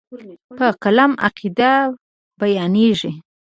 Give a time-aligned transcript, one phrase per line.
[0.57, 1.59] په قلم عقاید
[2.39, 3.11] بیانېږي.